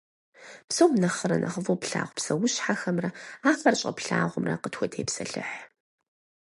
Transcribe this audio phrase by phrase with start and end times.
[0.67, 3.09] Псом нэхърэ нэхъыфӏу плъагъу псэущхьэхэмрэ
[3.49, 5.57] ахэр щӏэплъагъумрэ къытхутепсэлъыхь.